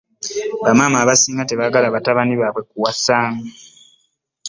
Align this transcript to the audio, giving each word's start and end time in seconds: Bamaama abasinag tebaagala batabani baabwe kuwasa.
Bamaama 0.65 0.97
abasinag 1.03 1.47
tebaagala 1.47 1.93
batabani 1.95 2.33
baabwe 2.39 2.61
kuwasa. 2.69 3.19